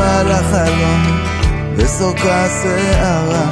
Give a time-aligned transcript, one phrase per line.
[0.00, 1.02] החלום
[1.76, 3.46] וסורקה שערה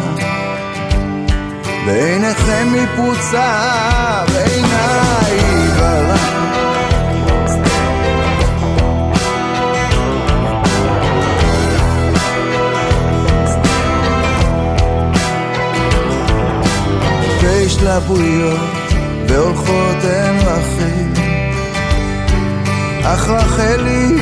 [1.87, 6.17] ועיניכם מפוצה ועיניי עיוורה
[17.43, 18.61] והשתלבויות
[19.29, 21.23] והולכות הן רחל
[23.05, 24.22] אך רחל היא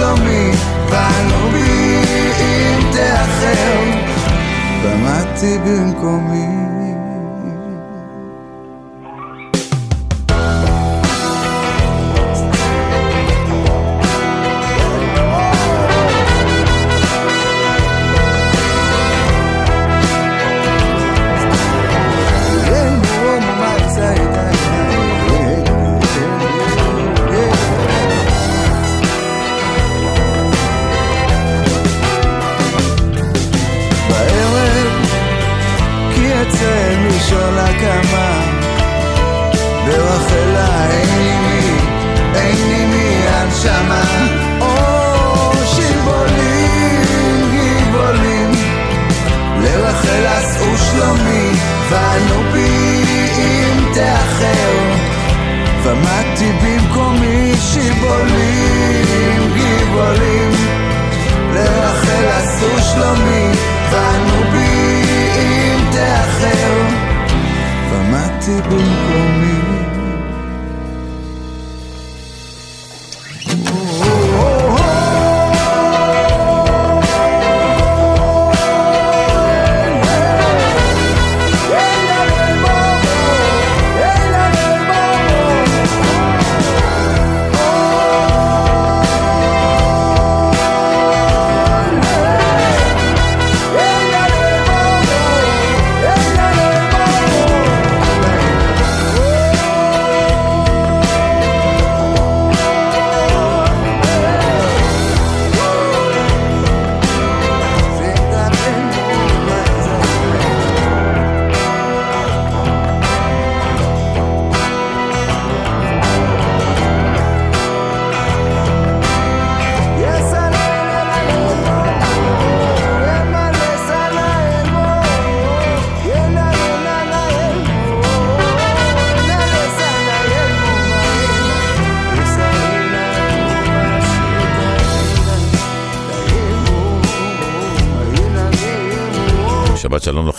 [0.00, 0.50] שלומי,
[0.90, 2.02] באנו בי
[2.40, 3.80] אם תאחר,
[4.84, 6.59] במדתי במקומי.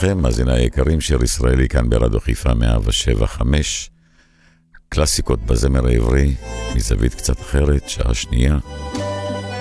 [0.03, 3.89] לכם, מאזיני היקרים, שיר ישראלי כאן ברדיו חיפה 175.
[4.89, 6.35] קלאסיקות בזמר העברי,
[6.75, 8.57] מזווית קצת אחרת, שעה שנייה.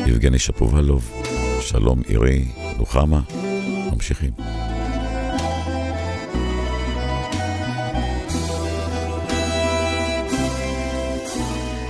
[0.06, 1.23] יבגני שפובלוב,
[1.61, 2.44] שלום עירי,
[2.79, 3.20] נוחמה,
[3.93, 4.31] ממשיכים.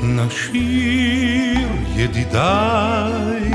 [0.02, 3.50] נשיר ידידיי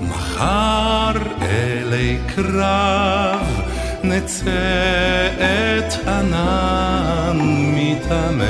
[0.00, 3.69] מחר אלי קרב
[4.04, 7.38] נצא את ענן
[7.74, 8.46] מתעמר.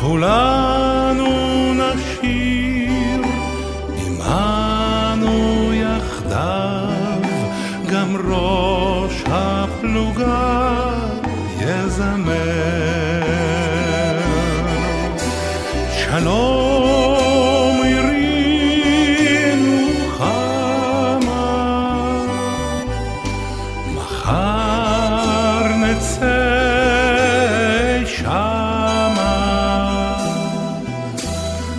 [0.00, 1.28] כולנו
[1.74, 3.22] נשיר
[4.26, 7.20] עמנו יחדיו,
[7.92, 10.90] גם ראש הפלוגה
[11.60, 13.11] יזמר.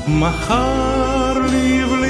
[0.07, 2.02] מחר לבלב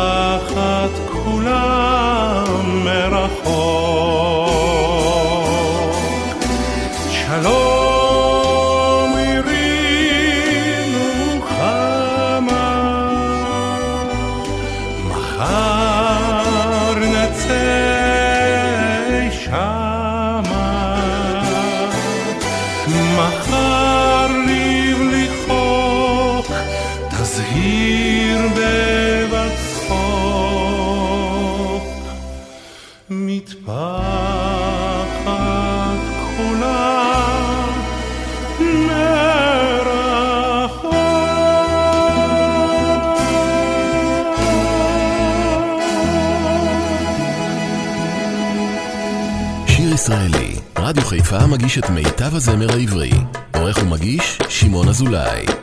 [0.00, 4.19] לקחת כולם מרחוק.
[51.32, 53.10] ההופעה מגיש את מיטב הזמר העברי.
[53.54, 55.59] עורך ומגיש, שמעון אזולאי.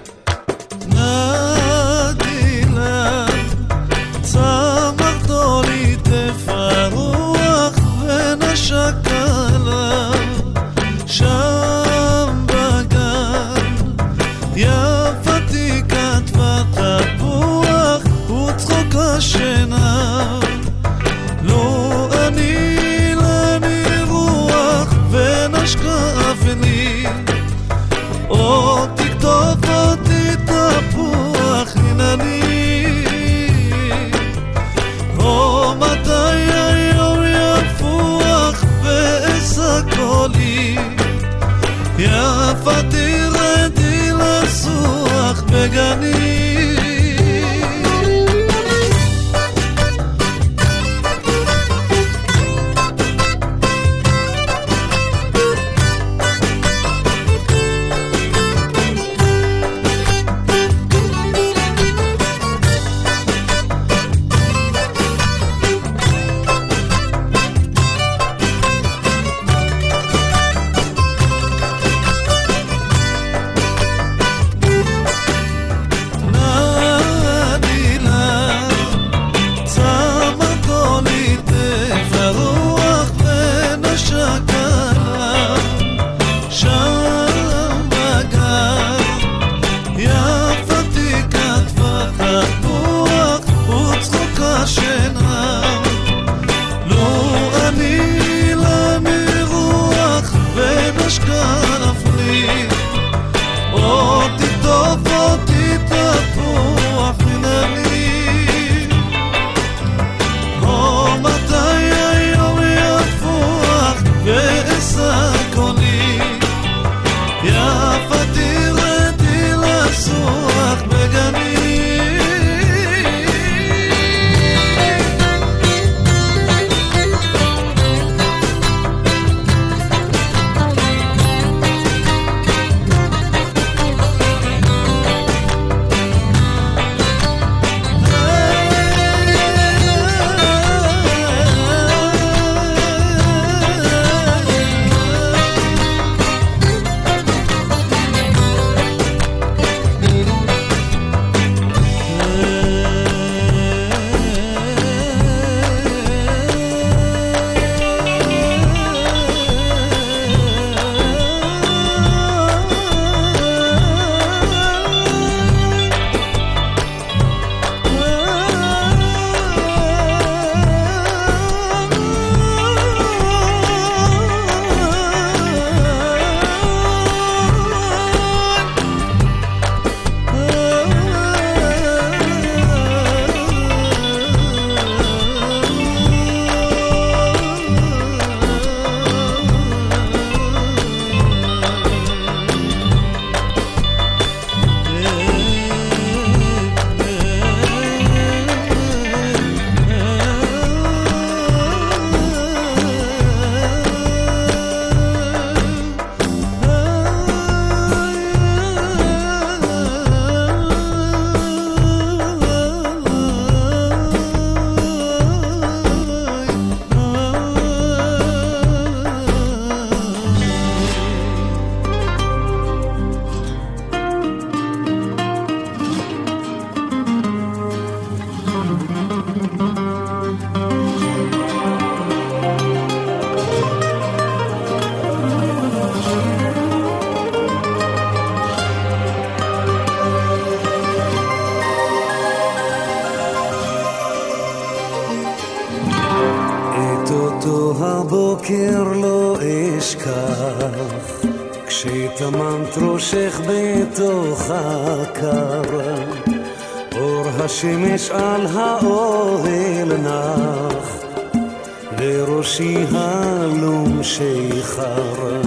[262.38, 265.42] ראשי הלום שאיחר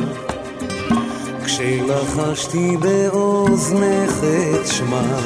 [1.45, 5.19] כשלחשתי באוזנך את שמה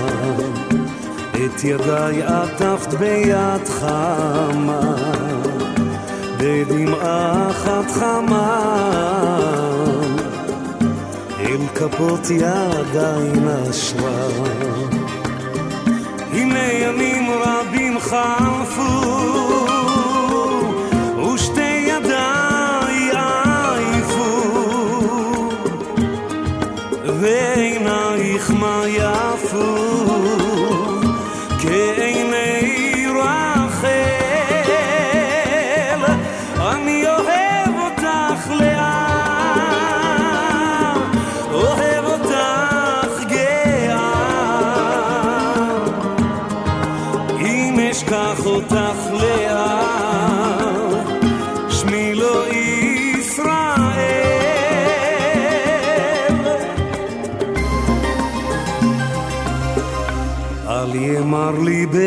[1.32, 4.94] את ידיי עטפת ביד חמה
[6.38, 8.74] בדמעה אחת חמה.
[11.40, 14.26] אל כפות ידיי נשבה
[16.32, 19.73] הנה ימים רבים חלפו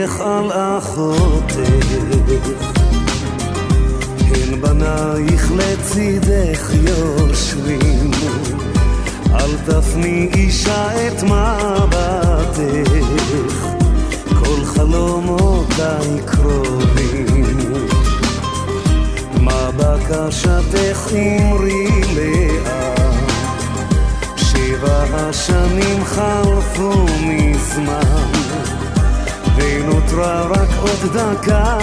[0.07, 1.55] אמך על אחותך,
[4.19, 8.11] הן בנייך לצידך יושבים,
[9.33, 12.57] אל תפני אישה את מבטך,
[14.39, 17.83] כל חלומותיי קרובים.
[19.41, 23.31] מה בקשתך אמרי לאט,
[24.35, 28.36] שבע השנים חלפו מזמן.
[29.85, 31.77] נותרה רק עוד דקה,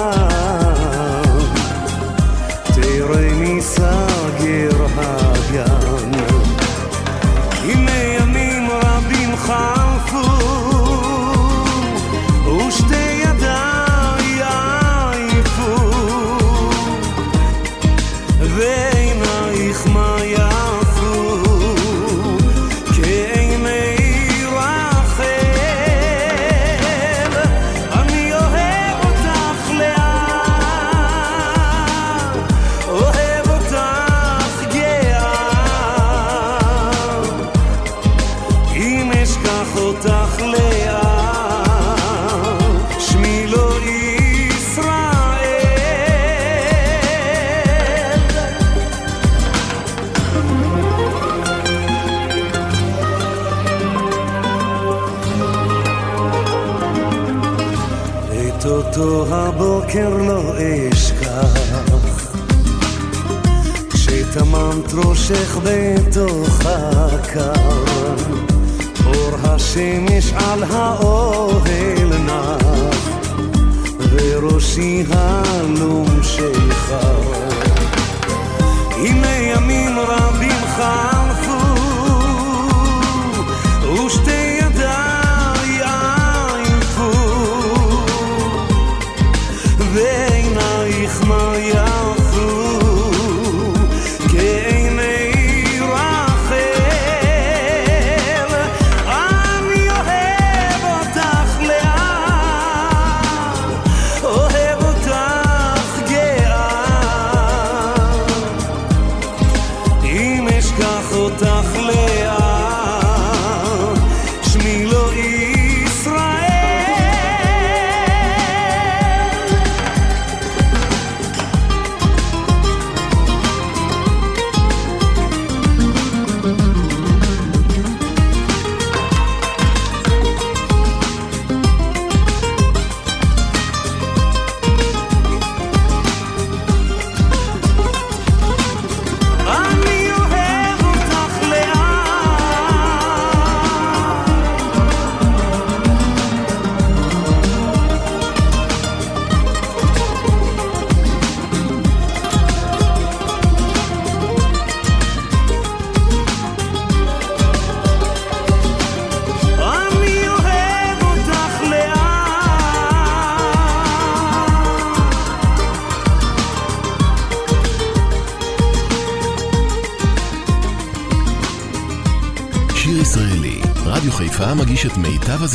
[2.75, 4.74] תראה מי סגר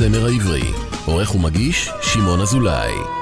[0.02, 0.64] הזמר העברי.
[1.06, 3.19] עורך ומגיש, שמעון אזולאי.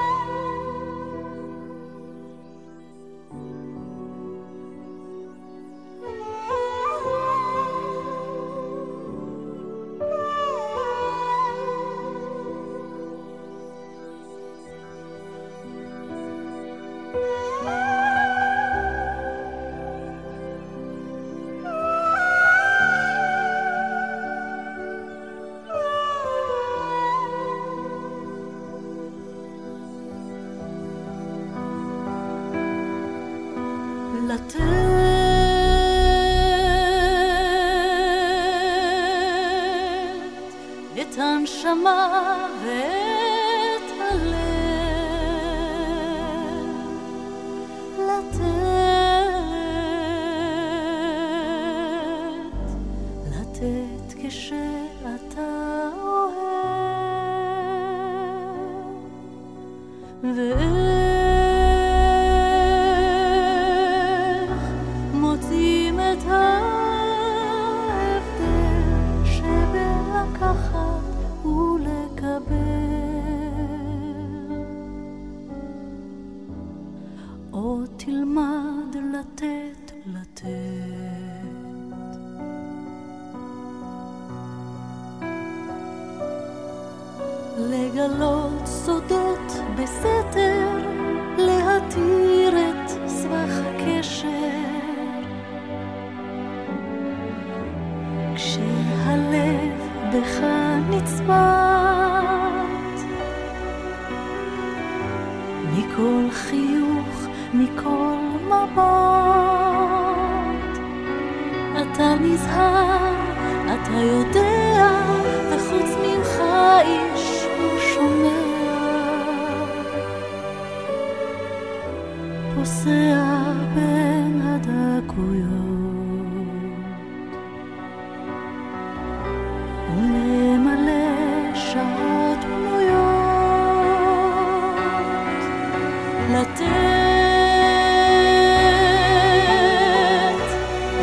[41.68, 42.87] jamais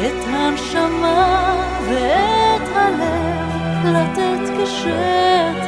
[0.07, 1.55] את הנשמה
[1.89, 5.64] ואת הלב, לתת כשאתה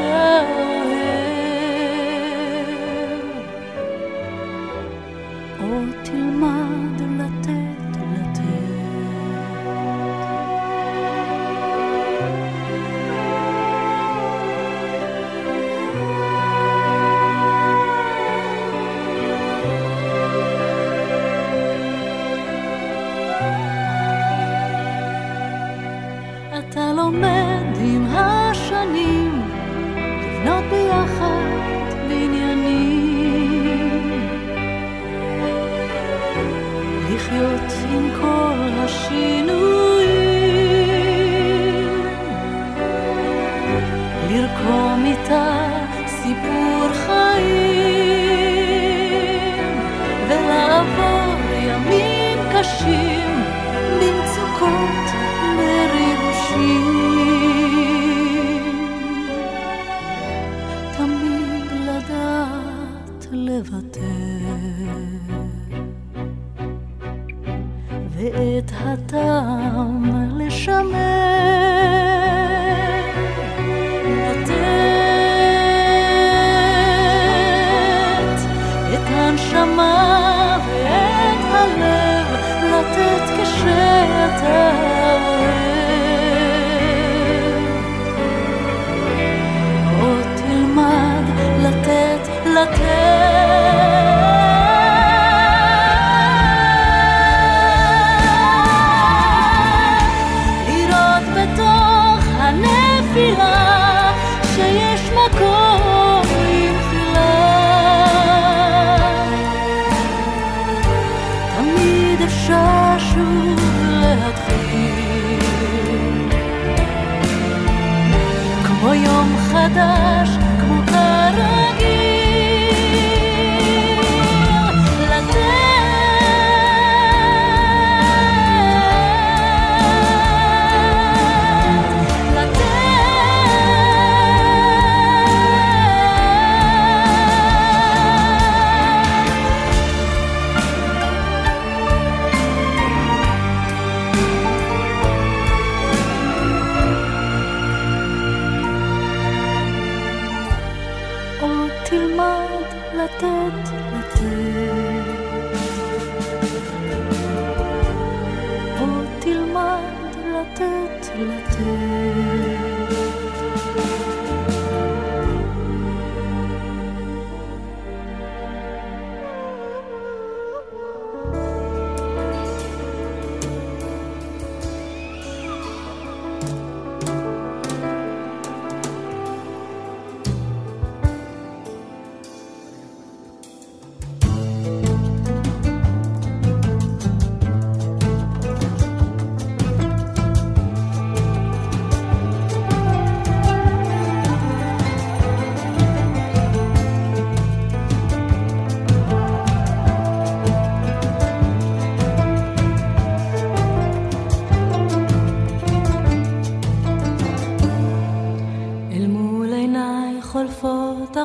[119.27, 120.16] יום חדש,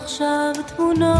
[0.04, 1.16] עכשיו תמונות,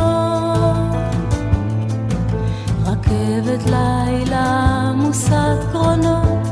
[2.86, 6.46] רכבת לילה מוסת קרונות,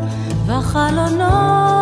[0.46, 1.79] וחלונות.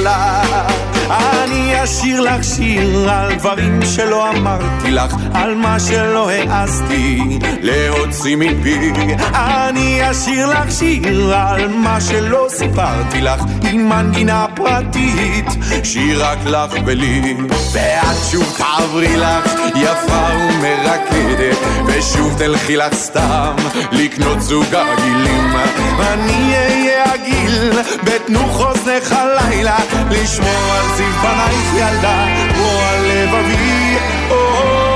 [0.00, 0.72] לך.
[1.10, 8.92] אני אשיר לך שיר על דברים שלא אמרתי לך, על מה שלא העזתי להוציא מפי.
[9.34, 15.46] אני אשיר לך שיר על מה שלא סיפרתי לך, עם מנגינה פרטית,
[15.84, 17.36] שיר רק לך ולי.
[17.72, 23.56] ואת שוב תעברי לך, יפה ומרקדת, ושוב תלכי לך סתם
[23.92, 25.56] לקנות זוג הגילים.
[26.00, 27.72] אני אהיה הגיל,
[28.04, 29.78] בתנו חוזנך הלילה,
[30.10, 34.89] לשמור על זיו פנייך ילדה, כמו על לבבי.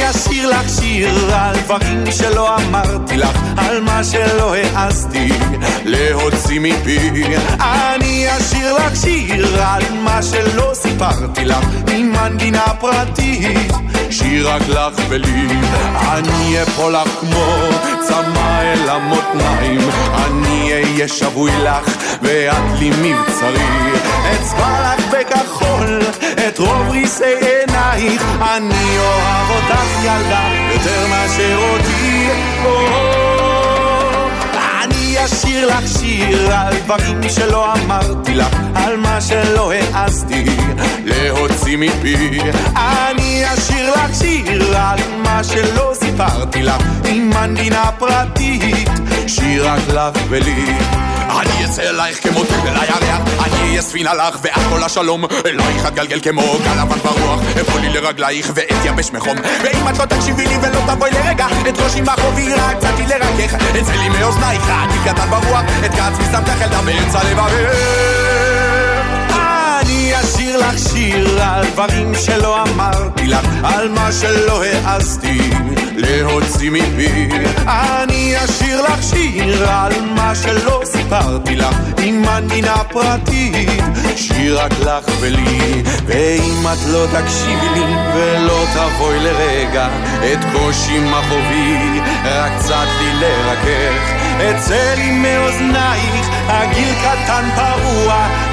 [0.00, 5.28] אני אשיר לך שיר על דברים שלא אמרתי לך, על מה שלא העזתי
[5.84, 7.12] להוציא מפי.
[7.60, 13.72] אני אשיר לך שיר על מה שלא סיפרתי לך, עם מנגינה פרטית,
[14.10, 15.46] שיר רק לך ולי.
[15.94, 17.68] אני אפול לך כמו
[18.10, 19.80] צמא אל המותניים,
[20.14, 23.90] אני אהיה שבוי לך ואת לי מבצרי.
[24.32, 26.00] אצבע לך בכחול
[26.48, 32.28] את רוב ריסי עינייך, אני אוהב אותך ילדה יותר מאשר אותי.
[34.82, 40.44] אני אשיר לך שיר על דברים שלא אמרתי לך, על מה שלא העזתי
[41.04, 42.40] להוציא מפי.
[42.74, 48.88] אני אשיר לך שיר על מה שלא סיפרתי לך, עם מנגינה פרטית,
[49.26, 50.76] שיר רק לך ולי.
[51.40, 56.20] אני אצא אלייך כמו אל הירח, אני אהיה ספינה לך ואת כל השלום, אלייך אתגלגל
[56.20, 60.80] כמו גל לבן ברוח, אפול לי לרגלייך ואתייבש מחום, ואם את לא תקשיבי לי ולא
[60.86, 65.90] תבואי לרגע, את ראשי מחובי רק קצתי לרכך, אצא לי מאוזנייך, אני קטן ברוח, את
[65.90, 68.29] כעצמי שמתך ילדה באמצע לבבך.
[70.20, 75.50] אשיר לך שיר על דברים שלא אמרתי לך, על מה שלא העזתי
[75.96, 77.28] להוציא מפי.
[77.66, 83.82] אני אשיר לך שיר על מה שלא סיפרתי לך, עם מנגינה פרטית,
[84.16, 85.82] שיר רק לך ולי.
[86.06, 89.88] ואם את לא תקשיבי לי ולא תבואי לרגע,
[90.32, 94.30] את קושי מחובי, רק קצת לי לרכך.
[94.40, 97.89] אצא לי מאוזנייך, הגיל קטן פרוע,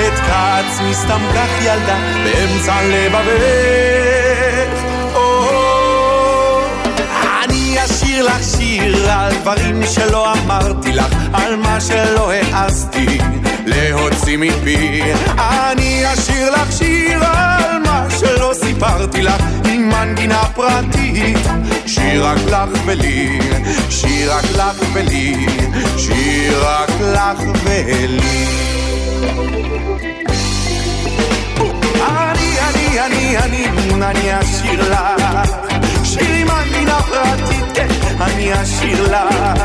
[0.08, 4.08] את כעצמי סתם כך ילדה, באמצע לבבך.
[7.44, 13.18] אני אשיר לך שיר על דברים שלא אמרתי לך, על מה שלא העזתי
[13.66, 15.02] להוציא מפי.
[15.38, 21.48] אני אשיר לך שיר על מה שלא סיפרתי לך, עם מנגינה פרטית,
[21.86, 23.40] שיר רק לך ולי,
[23.90, 25.46] שיר רק לך ולי,
[25.98, 28.87] שיר רק לך ולי.
[32.02, 33.68] אני, אני, אני, אני,
[34.04, 35.52] אני אשיר לך
[36.04, 37.88] שיר עם מנגינה פרטית, כן,
[38.22, 39.62] אני אשיר לך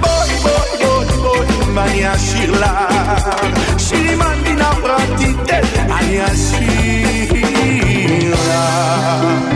[0.00, 3.28] בואי, בואי, בואי, בואי, ואני אשיר לך
[3.78, 9.51] שיר עם מנגינה פרטית, כן, אני אשיר לך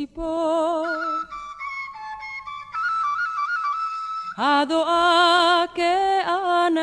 [0.00, 0.86] כציפור
[4.38, 6.80] הדואה כענן.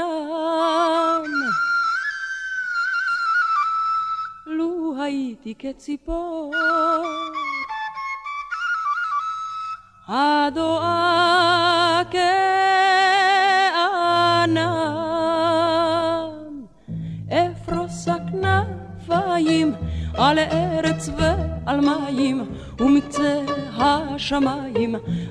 [4.45, 6.53] לו הייתי כציפור.
[10.08, 12.67] הדואה כענן.
[17.27, 19.73] אפרוס הכנפיים
[20.17, 20.76] על ארץ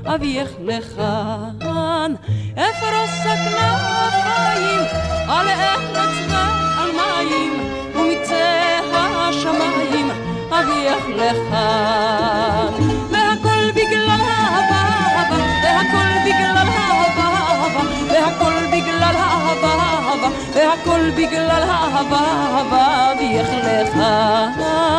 [0.04, 2.14] אביך לכאן.
[2.54, 4.80] אפרוס הכנפיים
[5.28, 7.52] על ארץ ועל מים
[7.94, 10.10] ומקצה השמיים.
[10.50, 12.72] אביך לכאן.
[13.10, 14.82] והכל בגלל אהבה
[15.16, 15.36] אהבה.
[15.62, 17.82] והכל בגלל אהבה אהבה.
[18.08, 20.28] והכל בגלל אהבה אהבה.
[20.54, 23.12] והכל בגלל אהבה אהבה.
[23.12, 24.95] אביך לכאן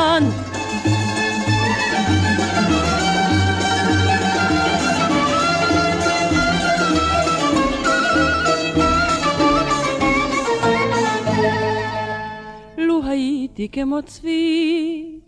[13.67, 15.19] הייתי כמו צבי.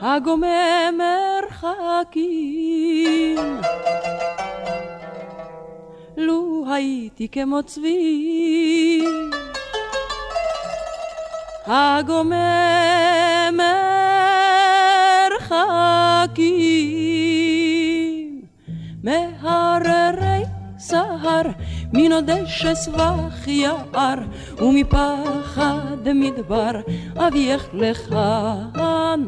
[0.00, 0.98] הגומם
[2.12, 3.38] מרחקים.
[6.16, 9.04] לו הייתי כמו צבי.
[11.66, 12.34] הגומם
[15.92, 16.66] מרחקים.
[19.04, 20.42] מהררי
[20.78, 21.42] סהר
[21.92, 24.18] מן הדשא סבך יער
[24.58, 26.70] ומפחד מדבר
[27.16, 29.20] אביך לכאן.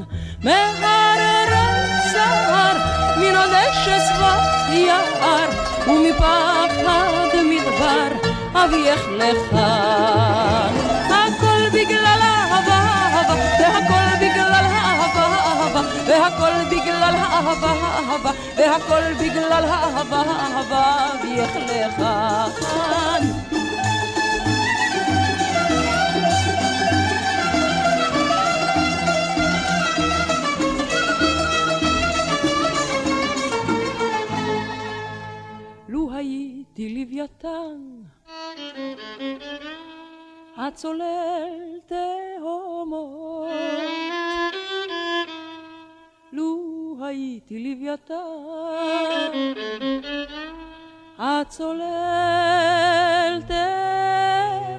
[0.45, 2.77] מהררי סהר
[3.17, 5.49] מן הדשא סבך יער
[5.87, 10.75] ומפחד מדבר אביך לכאן.
[11.11, 20.23] הכל בגלל אהבה והכל בגלל אהבה והכל בגלל אהבה והכל בגלל אהבה
[21.15, 22.98] אביך לכאן
[40.69, 43.49] הצולל תהומות
[46.33, 48.15] לו הייתי לוויתן
[51.19, 51.83] הצולל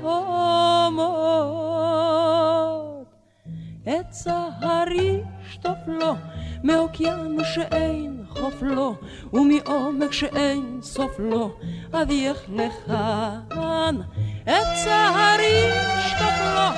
[0.01, 0.27] תהומות
[3.83, 6.13] את סהרי שטוף לו
[6.63, 8.95] מאוקיינוס שאין חוף לו
[9.33, 11.51] ומעומק שאין סוף לו
[11.93, 13.95] אביך לכאן
[14.43, 15.63] את צהרי
[16.07, 16.69] שטוף לו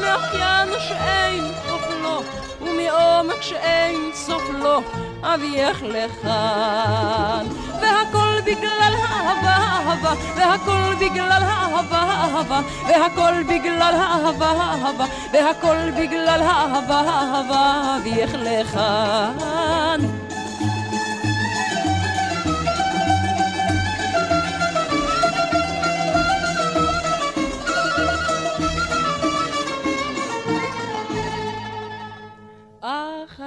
[0.00, 2.22] מאוקיינוס שאין חוף לו
[2.60, 4.80] ומעומק שאין סוף לו
[5.22, 7.46] אביך לכאן
[7.82, 17.00] והכל בגלל אהבה אהבה והכל בגלל אהבה אהבה והכל בגלל אהבה אהבה והכל בגלל אהבה
[17.00, 20.19] אהבה אביך לכאן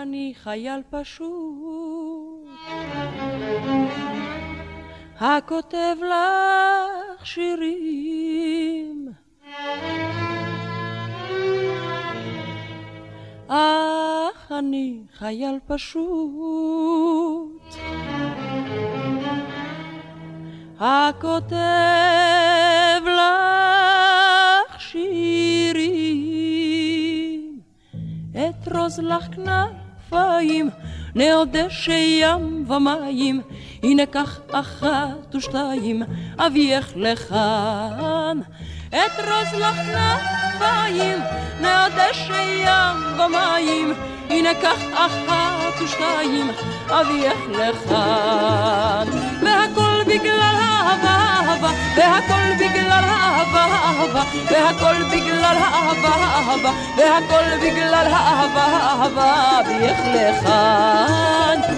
[0.04, 2.48] אני חייל פשוט.
[5.20, 9.08] הכותב לך שירים.
[13.48, 17.04] אך אני חייל פשוט.
[20.80, 21.56] הכותב
[23.06, 25.64] לך שירים.
[28.36, 29.28] אתרוז לך
[30.14, 30.70] כנפיים
[31.16, 31.90] נעודש
[32.22, 33.42] ים ומים
[33.84, 36.04] הנה קח אחת ושתיים
[36.38, 38.38] אביך לכאן.
[38.90, 41.18] אתרוז לך כנפיים
[41.62, 42.30] נעודש
[42.66, 43.94] ים ומים
[44.30, 46.52] הנה קח אחת ושתיים
[46.90, 49.08] אביך לכאן.
[49.42, 51.18] והכל בגלל אהבה
[51.50, 61.74] אהבה והכל בגלל אהבה אהבה והכל בגלל אהבה אהבה והכל בגלל אהבה אהבה אביך לכאן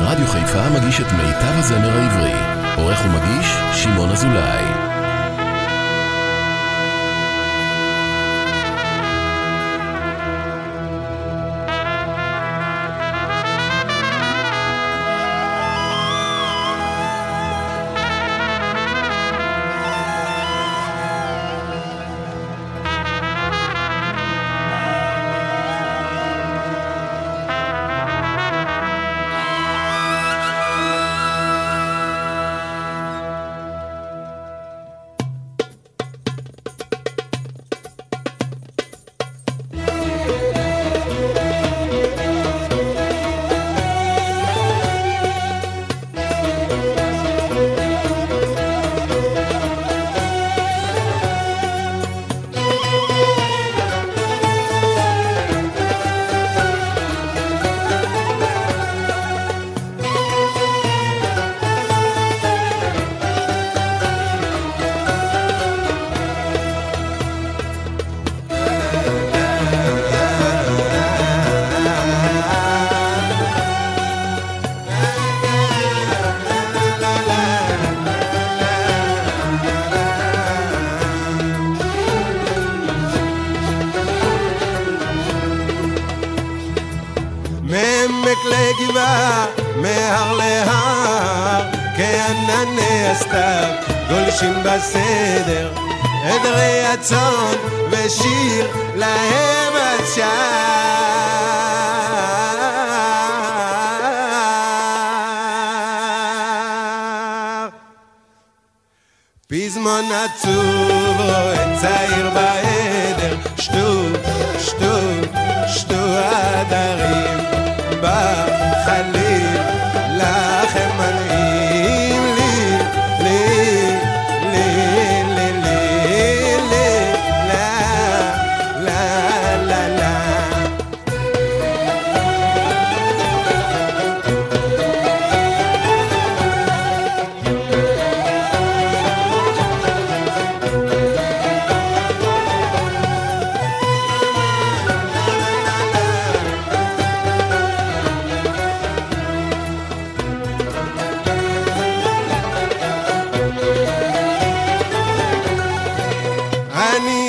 [0.00, 2.32] רדיו חיפה מגיש את מיטב הזמר העברי.
[2.76, 4.89] עורך ומגיש, שמעון אזולאי.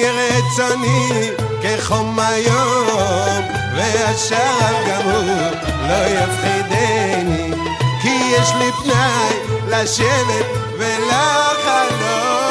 [0.09, 1.29] רצוני
[1.61, 3.45] כחום היום,
[3.75, 5.51] ועכשיו גם הוא
[5.87, 7.53] לא יפחידני,
[8.01, 9.35] כי יש לי פנאי
[9.67, 10.45] לשבת
[10.77, 12.41] ולחלום.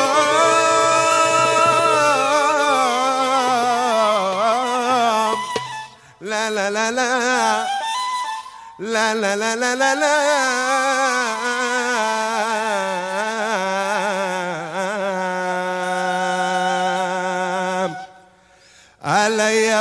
[6.21, 7.65] לה לה לה לה
[8.79, 11.50] לה לה לה לה לה לה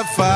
[0.05, 0.28] forever.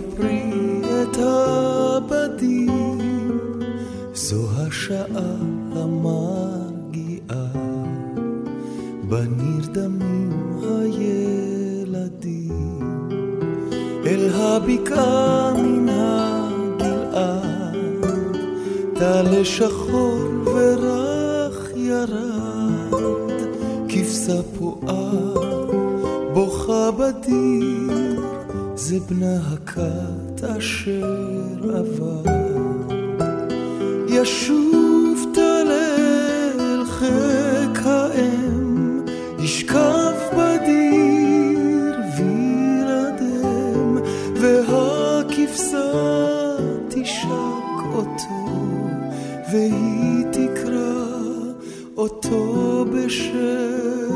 [0.00, 0.47] the priest.
[52.08, 54.08] אותו בשם.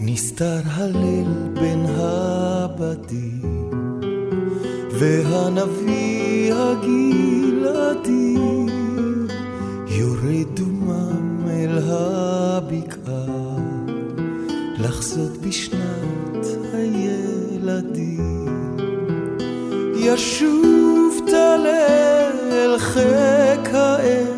[0.00, 1.28] נסתר הליל
[1.60, 3.70] בין הבדים,
[4.98, 8.34] והנביא הגלעדי
[9.88, 13.26] יורד דומם אל הבקעה,
[14.78, 18.48] לחזות בשנת הילדים.
[19.96, 21.66] ישוב תלל
[22.52, 24.37] אל חיק האם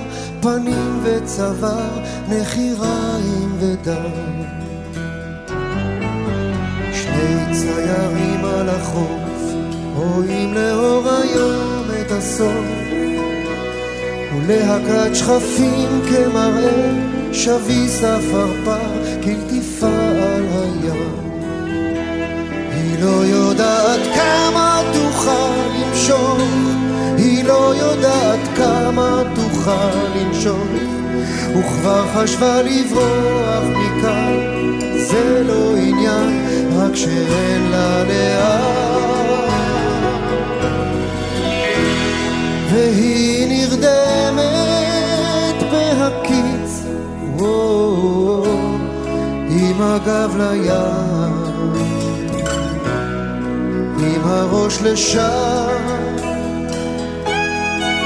[0.41, 4.11] פנים וצוואר, נחיריים ודם.
[6.93, 9.53] שני ציירים על החוף,
[9.95, 12.65] רואים לאור היום את הסוף,
[14.35, 16.91] ולהקת שכפים כמראה,
[17.33, 18.79] שביס עפרפר,
[19.23, 21.21] כלטיפה על הים.
[22.71, 26.37] היא לא יודעת כמה תוכל למשוך,
[27.17, 29.50] היא לא יודעת כמה תוכל
[30.15, 30.67] לנשוך,
[31.57, 34.33] וכבר חשבה לברוח מכאן,
[34.97, 36.45] זה לא עניין,
[36.77, 38.81] רק שאין לה לאן.
[42.71, 44.51] והיא נרדמת
[45.71, 46.83] בהקיץ,
[49.49, 51.51] עם הגב לים,
[53.99, 55.81] עם הראש לשם,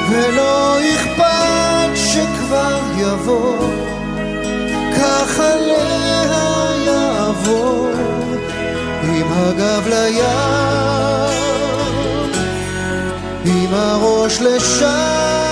[0.10, 1.45] ולא אכפת
[2.56, 3.58] שכבר יבוא,
[4.98, 7.90] כך עליה יעבור,
[9.04, 10.26] עם הגב לים.
[13.46, 15.45] עם הראש לשם.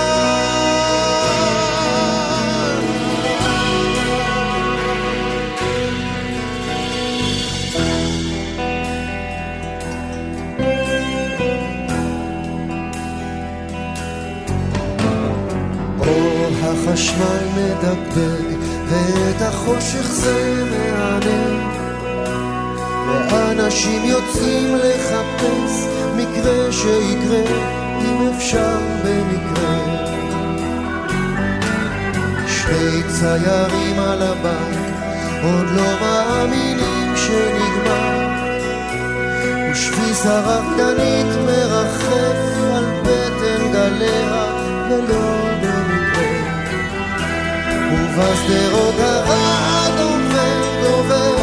[17.94, 21.74] מדגדג, ואת החושך זה מענן.
[23.30, 25.86] ואנשים יוצאים לחפש
[26.16, 27.42] מקרה שיקרה,
[28.00, 30.04] אם אפשר במקרה.
[32.46, 34.94] שני ציירים על הבית,
[35.42, 38.28] עוד לא מאמינים שנגמר.
[39.72, 44.44] ושפיס הרקדנית מרחף על בטן גליה,
[44.90, 45.53] ולא.
[48.16, 51.36] ובשדרות הרעד עובר דובר,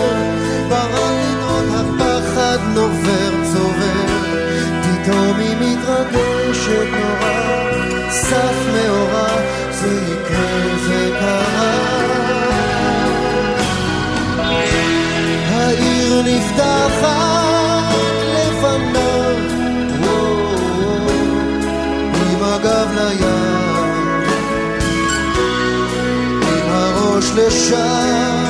[0.69, 4.05] ברדינות הפחד נובר צובר,
[4.81, 9.27] פתאום היא מתרגשת נורא, סף מאורע,
[9.71, 11.11] זה יקרה, זה.
[15.49, 17.50] העיר נפתחת
[27.35, 28.45] לשם.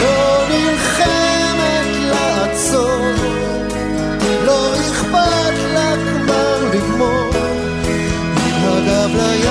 [0.00, 3.00] לא נלחמת לעצור,
[4.46, 7.30] לא אכפת לה כבר לגמור,
[8.36, 9.48] עם הגב לים,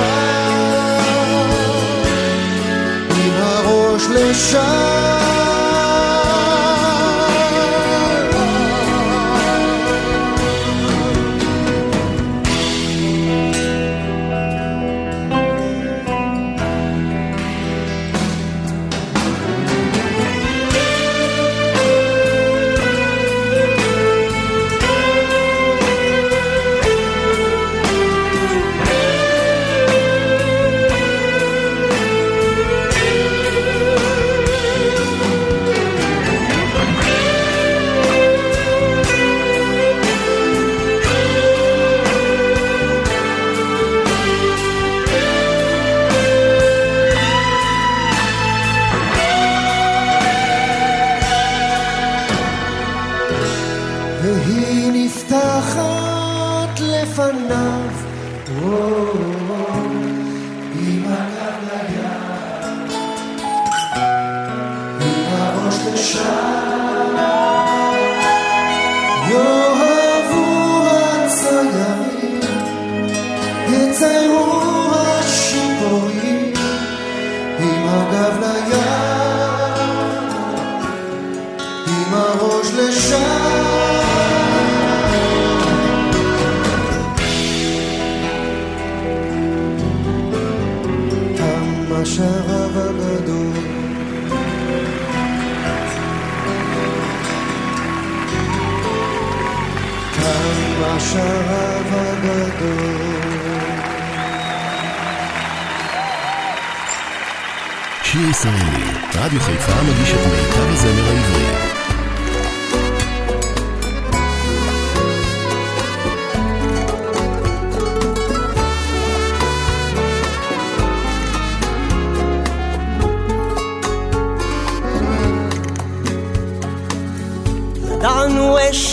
[3.09, 5.26] עם הראש לשם.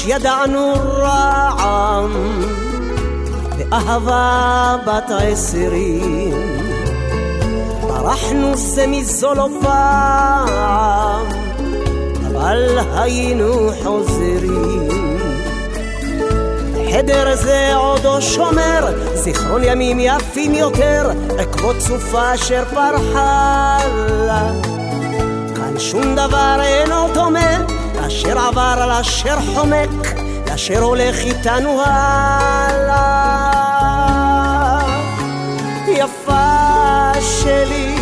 [0.06, 2.40] ידענו רעם
[3.58, 6.34] ואהבה בת עשרים
[7.80, 11.26] ברחנו זה מזו לא פעם
[12.34, 15.18] אבל היינו חוזרים.
[16.92, 24.52] חדר זה עודו שומר זיכרון ימים יפים יותר עקבות סופה אשר פרחה לה.
[25.56, 30.14] כאן שום דבר אינו דומה אשר עבר על אשר חומק,
[30.54, 33.34] אשר הולך איתנו הלאה.
[35.88, 37.94] יפה שלי,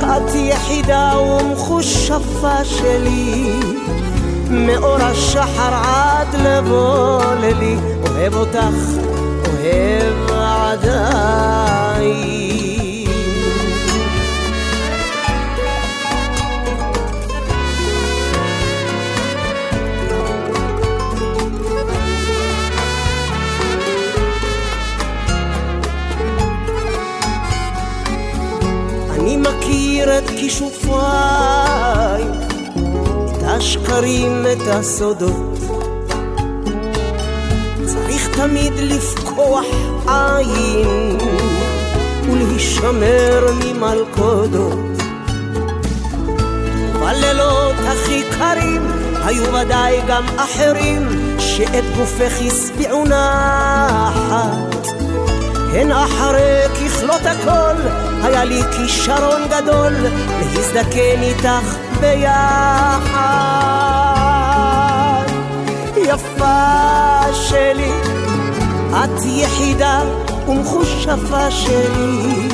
[0.00, 3.52] את יחידה ומחושפה שלי,
[4.50, 7.76] מאור השחר עד לבוא לילי,
[8.08, 8.58] אוהב אותך,
[9.46, 12.33] אוהב עדיין.
[30.08, 32.22] את כישופיי,
[33.26, 35.58] את השקרים, את הסודות.
[37.86, 39.64] צריך תמיד לפקוח
[40.06, 41.18] עין
[42.30, 44.78] ולהישמר ממלכודות.
[47.00, 48.82] בלילות הכי קרים
[49.24, 54.86] היו ודאי גם אחרים שאת גופך השביעו נחת.
[55.72, 59.92] הן אחרי ככלות הכל היה לי כישרון גדול
[60.40, 63.44] להזדקן איתך ביחד.
[65.96, 67.92] יפה שלי,
[68.90, 70.00] את יחידה
[70.48, 72.48] ומחושפה שלי,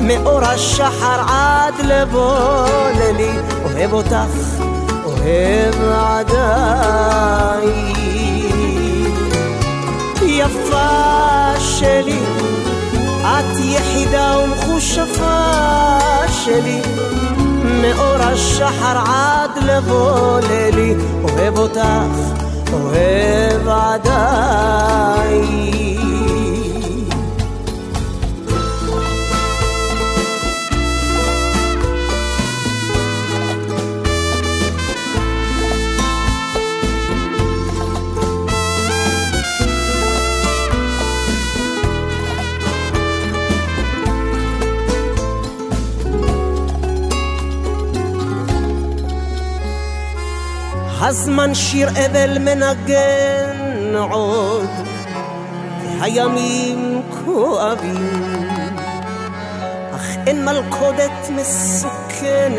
[0.00, 2.66] מאור השחר עד לבוא
[2.98, 4.62] לילי, אוהב אותך,
[5.04, 7.20] אוהב עדיין.
[10.22, 12.20] יפה שלי,
[13.30, 15.98] את יחידה ומחושפה
[16.44, 16.80] שלי,
[17.64, 21.80] מאור השחר עד לבוא לילי, אוהב אותך,
[22.72, 24.50] אוהב עדיין.
[51.02, 54.68] הזמן שיר אבל מנגן עוד,
[56.00, 58.48] והימים כואבים,
[59.94, 62.50] אך אין מלכודת מסוכנת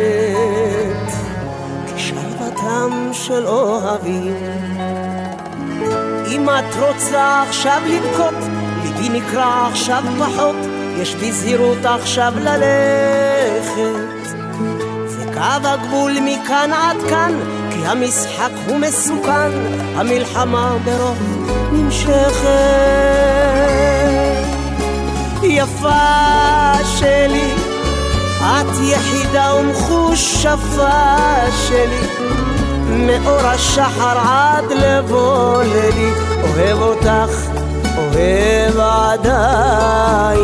[1.96, 4.36] כשלוותם של אוהבים.
[6.28, 8.36] אם את רוצה עכשיו לבכות,
[8.84, 10.56] ליבי נקרע עכשיו פחות,
[10.98, 14.28] יש בי זהירות עכשיו ללכת.
[15.08, 19.52] זה קו הגבול מכאן עד כאן, המשחק הוא מסוכן,
[19.96, 21.18] המלחמה ברוב
[21.72, 22.22] נמשכת.
[25.44, 27.54] יפה שלי,
[28.42, 30.90] את יחידה ומחושפה
[31.68, 32.08] שלי,
[32.88, 36.12] מאור השחר עד לבוא לילי,
[36.44, 37.48] אוהב אותך,
[37.98, 40.42] אוהב עדיין.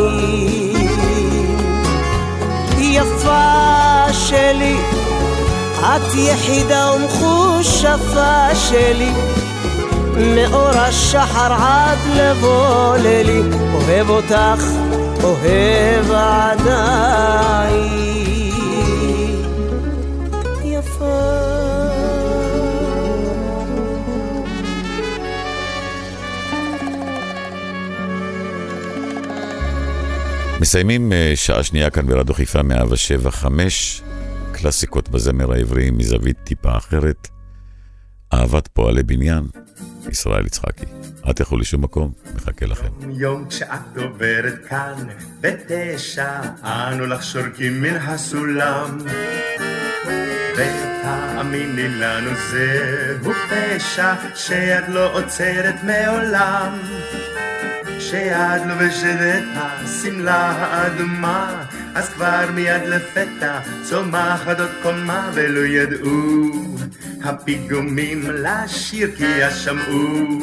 [2.78, 4.76] יפה שלי,
[5.80, 9.12] את יחידה ומחושפה שלי,
[10.16, 13.42] מאור השחר עד לבוא לילי,
[13.74, 14.62] אוהב אותך,
[15.22, 17.98] אוהב עדיין.
[30.60, 34.02] מסיימים אה, שעה שנייה כאן ברדיו חיפה 107 5,
[34.60, 37.28] קלאסיקות בזמר העברי מזווית טיפה אחרת.
[38.32, 39.44] אהבת פועלי בניין,
[40.10, 40.84] ישראל יצחקי.
[41.26, 42.88] אל תלכו לשום מקום, מחכה לכם.
[43.10, 44.94] יום כשאת עוברת כאן,
[45.40, 48.98] בתשע, אנו לך שורקים מן הסולם.
[50.56, 56.78] ותאמיני לנו זהו פשע, שאת לא עוצרת מעולם.
[58.10, 66.50] שאת לובשת את השמלה האדומה, אז כבר מיד לפתע צומחת עוד קומה, ולא ידעו
[67.24, 70.38] הפיגומים לשיר כי ישמעו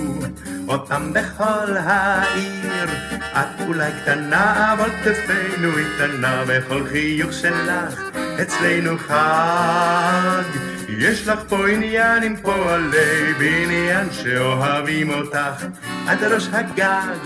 [0.68, 2.90] אותם בכל העיר.
[3.34, 8.02] את אולי קטנה, אבל כתפינו איתנה, בכל חיוך שלך
[8.42, 10.75] אצלנו חג.
[11.00, 15.66] יש לך פה עניין עם פועלי בניין שאוהבים אותך
[16.08, 17.18] עד ראש הגג.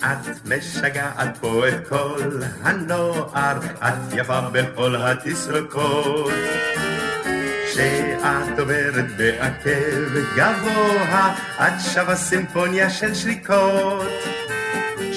[0.00, 6.32] את משגעת פה את כל הנוער, את יפה בכל התסרוקות.
[7.66, 14.06] כשאת עוברת בעקב גבוה, את שווה סימפוניה של שריקות.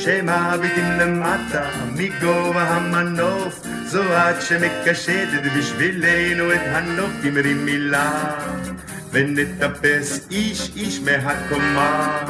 [0.03, 8.35] שמביטים למטה מגובה המנוף, זו את שמקשטת בשבילנו את הנוף, אמרי מילה.
[9.11, 12.25] ונטפס איש איש מהקומה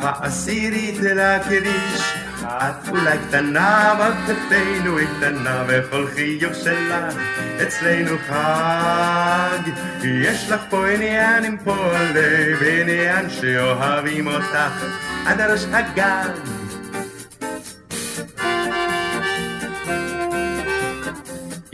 [0.00, 7.14] העשירית להקדיש את אולי קטנה, אבל כתפינו איתנה, וכל חיוך שלך
[7.62, 9.70] אצלנו חג.
[10.04, 14.84] יש לך פה עניין עם פועלי ועניין שאוהבים אותך
[15.26, 16.63] עד הראש הגג.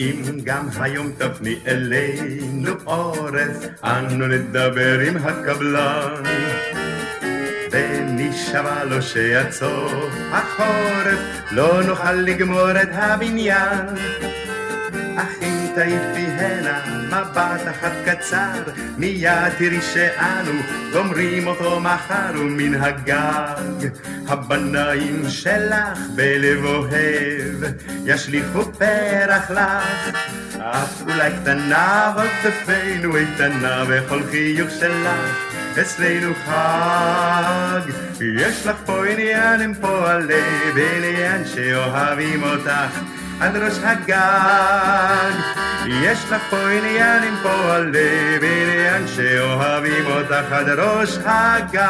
[0.00, 6.22] אם גם היום תפני אלינו עורף, אנו נדבר עם הקבלן.
[7.70, 9.90] ונשבע לו שיעצור
[10.32, 11.18] החורף,
[11.50, 13.86] לא נוכל לגמור את הבניין.
[15.16, 18.62] אך אם תעיפי הנה מבט אחת קצר,
[18.98, 20.52] מיד תראי שאנו
[20.92, 23.88] גומרים אותו מחר ומן הגג.
[24.28, 27.72] הבנאים שלך בלב אוהב,
[28.04, 30.14] ישליכו פרח לך.
[30.56, 32.26] את אולי קטנה, אבל
[33.16, 35.08] איתנה, וכל חיוך שלך
[35.80, 37.80] אצלנו חג.
[38.38, 43.00] יש לך פה עניין עם פועלי בניין שאוהבים אותך
[43.40, 45.34] עד ראש הגג.
[45.86, 51.80] יש לך פה עניין עם פועלי בניין שאוהבים אותך עד ראש הגג.